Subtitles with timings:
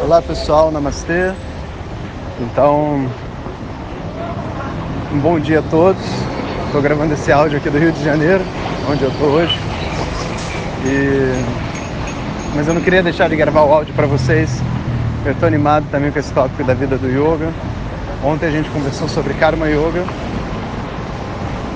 [0.00, 1.32] Olá pessoal, namastê.
[2.40, 3.06] Então,
[5.12, 6.02] um bom dia a todos.
[6.66, 8.42] Estou gravando esse áudio aqui do Rio de Janeiro,
[8.90, 9.56] onde eu estou hoje.
[10.84, 11.32] E...
[12.56, 14.60] Mas eu não queria deixar de gravar o áudio para vocês.
[15.24, 17.52] Eu estou animado também com esse tópico da vida do yoga.
[18.24, 20.04] Ontem a gente conversou sobre Karma Yoga.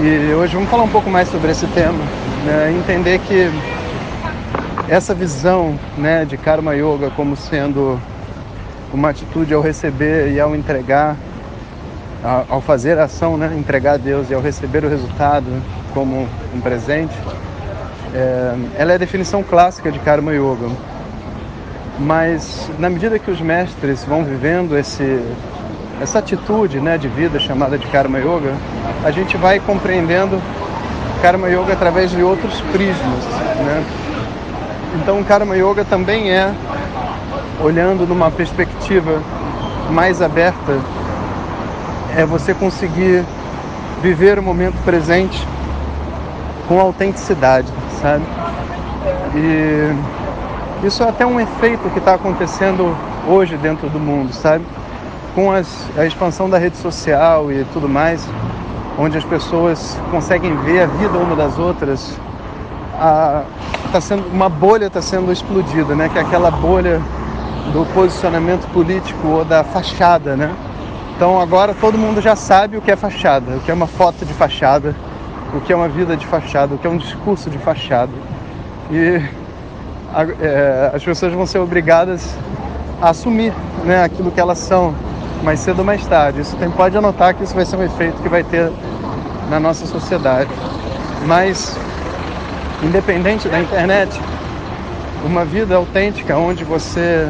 [0.00, 2.04] E hoje vamos falar um pouco mais sobre esse tema.
[2.44, 2.74] Né?
[2.78, 3.50] Entender que
[4.90, 7.96] essa visão né, de Karma Yoga como sendo
[8.92, 11.16] uma atitude ao receber e ao entregar,
[12.48, 15.46] ao fazer a ação, né, entregar a Deus e ao receber o resultado
[15.94, 17.14] como um presente,
[18.12, 20.68] é, ela é a definição clássica de Karma Yoga.
[21.96, 25.22] Mas na medida que os mestres vão vivendo esse,
[26.02, 28.56] essa atitude né, de vida chamada de Karma Yoga,
[29.04, 30.42] a gente vai compreendendo
[31.22, 33.24] Karma Yoga através de outros prismas.
[33.64, 33.99] Né?
[34.94, 36.52] Então, Karma Yoga também é
[37.62, 39.22] olhando numa perspectiva
[39.90, 40.80] mais aberta,
[42.16, 43.24] é você conseguir
[44.02, 45.46] viver o momento presente
[46.66, 47.68] com autenticidade,
[48.00, 48.24] sabe?
[49.34, 52.96] E isso é até um efeito que está acontecendo
[53.28, 54.64] hoje dentro do mundo, sabe?
[55.34, 55.66] Com as,
[55.96, 58.26] a expansão da rede social e tudo mais,
[58.98, 62.18] onde as pessoas conseguem ver a vida uma das outras
[63.00, 63.42] a,
[63.90, 66.08] tá sendo, uma bolha está sendo explodida, né?
[66.10, 67.00] que é aquela bolha
[67.72, 70.36] do posicionamento político ou da fachada.
[70.36, 70.54] Né?
[71.16, 74.24] Então agora todo mundo já sabe o que é fachada, o que é uma foto
[74.26, 74.94] de fachada,
[75.54, 78.12] o que é uma vida de fachada, o que é um discurso de fachada.
[78.90, 79.22] E
[80.14, 82.36] a, é, as pessoas vão ser obrigadas
[83.00, 83.52] a assumir
[83.84, 84.94] né, aquilo que elas são
[85.42, 86.40] mais cedo ou mais tarde.
[86.42, 88.70] Isso tem, pode anotar que isso vai ser um efeito que vai ter
[89.48, 90.50] na nossa sociedade.
[91.26, 91.78] Mas
[92.82, 94.20] independente da internet,
[95.24, 97.28] uma vida autêntica onde você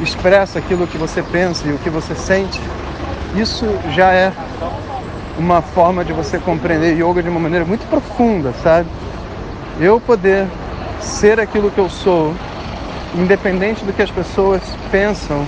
[0.00, 2.60] expressa aquilo que você pensa e o que você sente,
[3.36, 4.32] isso já é
[5.38, 8.88] uma forma de você compreender yoga de uma maneira muito profunda, sabe?
[9.80, 10.46] Eu poder
[11.00, 12.34] ser aquilo que eu sou,
[13.14, 15.46] independente do que as pessoas pensam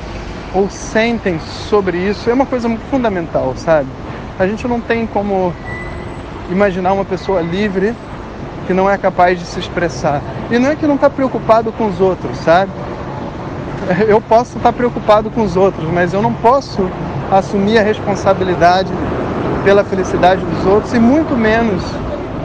[0.54, 3.88] ou sentem sobre isso, é uma coisa fundamental, sabe?
[4.38, 5.52] A gente não tem como
[6.50, 7.94] imaginar uma pessoa livre
[8.66, 10.22] que não é capaz de se expressar.
[10.50, 12.70] E não é que não está preocupado com os outros, sabe?
[14.08, 16.88] Eu posso estar tá preocupado com os outros, mas eu não posso
[17.30, 18.91] assumir a responsabilidade
[19.62, 21.82] pela felicidade dos outros e muito menos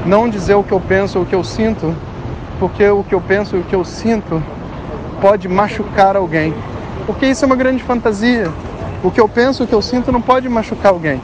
[0.06, 1.94] não dizer o que eu penso ou o que eu sinto,
[2.60, 4.42] porque o que eu penso e o que eu sinto
[5.22, 6.54] pode machucar alguém.
[7.06, 8.50] Porque isso é uma grande fantasia.
[9.04, 11.22] O que eu penso o que eu sinto não pode machucar alguém.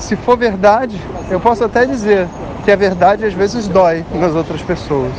[0.00, 1.00] Se for verdade,
[1.30, 2.26] eu posso até dizer,
[2.64, 5.12] que a verdade às vezes dói nas outras pessoas.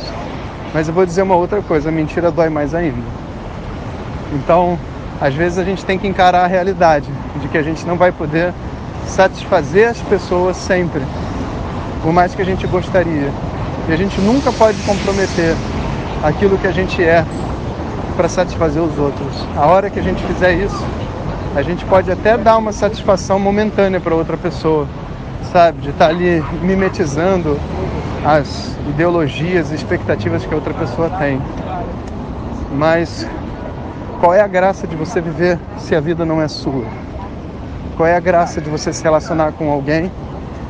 [0.72, 3.02] Mas eu vou dizer uma outra coisa: a mentira dói mais ainda.
[4.32, 4.78] Então,
[5.20, 7.08] às vezes a gente tem que encarar a realidade
[7.40, 8.52] de que a gente não vai poder
[9.06, 11.02] satisfazer as pessoas sempre,
[12.02, 13.30] por mais que a gente gostaria.
[13.88, 15.54] E a gente nunca pode comprometer
[16.22, 17.24] aquilo que a gente é
[18.16, 19.46] para satisfazer os outros.
[19.56, 20.84] A hora que a gente fizer isso,
[21.54, 24.88] a gente pode até dar uma satisfação momentânea para outra pessoa,
[25.52, 25.82] sabe?
[25.82, 27.58] De estar tá ali mimetizando
[28.24, 31.40] as ideologias e expectativas que a outra pessoa tem.
[32.72, 33.28] Mas
[34.18, 36.84] qual é a graça de você viver se a vida não é sua?
[37.96, 40.10] Qual é a graça de você se relacionar com alguém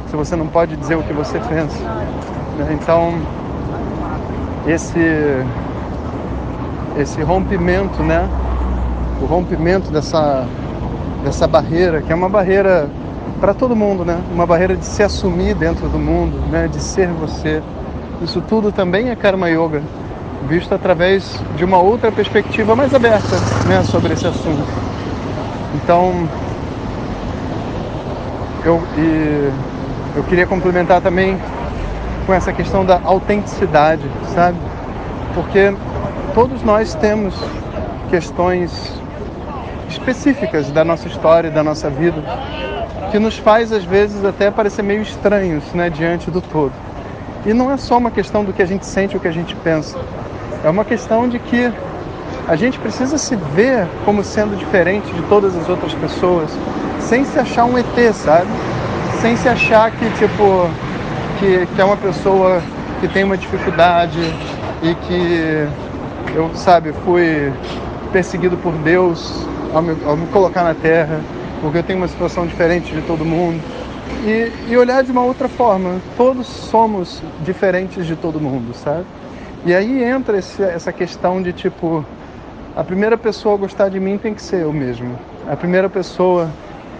[0.09, 1.79] se você não pode dizer o que você pensa?
[2.73, 3.15] Então,
[4.67, 4.99] esse
[6.99, 8.29] esse rompimento, né?
[9.23, 10.45] O rompimento dessa
[11.23, 12.89] dessa barreira, que é uma barreira
[13.41, 14.19] para todo mundo, né?
[14.33, 16.69] Uma barreira de se assumir dentro do mundo, né?
[16.69, 17.63] De ser você.
[18.23, 19.83] Isso tudo também é karma yoga,
[20.49, 23.37] visto através de uma outra perspectiva mais aberta,
[23.67, 23.83] né?
[23.85, 24.65] Sobre esse assunto.
[25.75, 26.29] Então,
[28.65, 29.51] eu e
[30.15, 31.39] eu queria complementar também
[32.27, 34.03] com essa questão da autenticidade,
[34.35, 34.59] sabe?
[35.35, 35.75] Porque
[36.35, 37.35] todos nós temos
[38.11, 39.02] questões
[39.93, 42.23] específicas da nossa história, da nossa vida,
[43.11, 46.73] que nos faz às vezes até parecer meio estranhos né, diante do todo.
[47.45, 49.55] E não é só uma questão do que a gente sente ou que a gente
[49.57, 49.99] pensa,
[50.65, 51.73] é uma questão de que
[52.49, 56.51] a gente precisa se ver como sendo diferente de todas as outras pessoas,
[57.01, 58.49] sem se achar um ET, sabe?
[59.21, 60.69] Sem se achar que, tipo,
[61.39, 62.63] que, que é uma pessoa
[63.01, 64.21] que tem uma dificuldade
[64.83, 65.69] e que
[66.35, 67.53] eu, sabe, fui
[68.13, 71.21] perseguido por Deus ao me, me colocar na terra,
[71.61, 73.63] porque eu tenho uma situação diferente de todo mundo.
[74.25, 76.01] E, e, olhar de uma outra forma.
[76.17, 79.05] Todos somos diferentes de todo mundo, sabe?
[79.65, 82.05] E aí entra esse, essa questão de tipo,
[82.77, 85.19] a primeira pessoa a gostar de mim tem que ser eu mesmo.
[85.49, 86.51] A primeira pessoa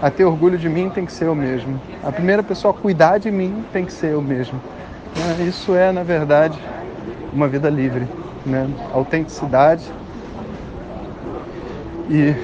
[0.01, 1.79] a ter orgulho de mim tem que ser eu mesmo.
[2.03, 4.59] A primeira pessoa a cuidar de mim tem que ser eu mesmo.
[5.39, 6.59] É, isso é, na verdade,
[7.31, 8.07] uma vida livre,
[8.45, 8.67] né?
[8.93, 9.83] Autenticidade
[12.09, 12.35] e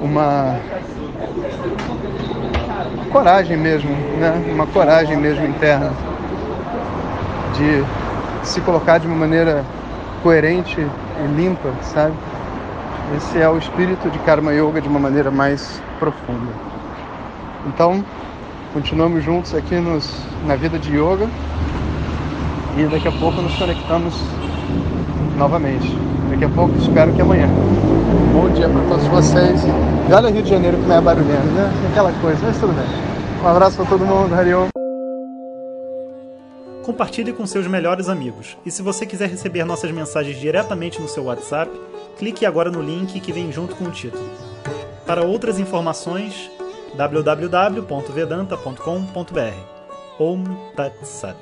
[0.00, 0.58] uma
[3.10, 4.42] coragem mesmo, né?
[4.52, 5.92] Uma coragem mesmo interna
[7.54, 7.84] de
[8.46, 9.64] se colocar de uma maneira
[10.22, 12.14] coerente e limpa, sabe?
[13.16, 16.52] Esse é o espírito de Karma Yoga de uma maneira mais profunda.
[17.66, 18.04] Então,
[18.72, 20.10] continuamos juntos aqui nos,
[20.46, 21.28] na vida de yoga
[22.76, 24.14] e daqui a pouco nos conectamos
[25.36, 25.96] novamente.
[26.30, 27.48] Daqui a pouco, espero que amanhã.
[28.32, 29.62] Bom dia para todos vocês.
[30.08, 31.70] E olha Rio de Janeiro como é barulhento, né?
[31.90, 32.86] Aquela coisa, mas tudo bem.
[33.42, 34.68] Um abraço para todo mundo, Harion
[36.84, 38.56] compartilhe com seus melhores amigos.
[38.64, 41.72] E se você quiser receber nossas mensagens diretamente no seu WhatsApp,
[42.18, 44.28] clique agora no link que vem junto com o título.
[45.06, 46.50] Para outras informações,
[46.94, 49.74] www.vedanta.com.br.
[50.16, 50.44] Om
[50.76, 51.36] Tat Sat.